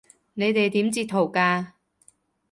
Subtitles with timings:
[0.33, 1.73] 你哋點截圖㗎？